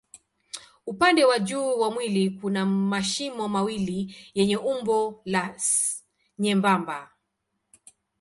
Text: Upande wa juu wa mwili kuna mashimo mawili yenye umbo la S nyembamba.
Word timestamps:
Upande 0.85 1.25
wa 1.25 1.39
juu 1.39 1.79
wa 1.79 1.91
mwili 1.91 2.29
kuna 2.29 2.65
mashimo 2.65 3.47
mawili 3.47 4.15
yenye 4.33 4.57
umbo 4.57 5.21
la 5.25 5.53
S 5.55 6.03
nyembamba. 6.39 7.09